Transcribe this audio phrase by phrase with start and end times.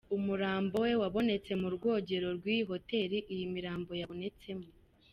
[0.15, 4.67] Umurambo we wabonetse mu rwogero rw’iyi hotel iyi mirambo yabotsemo.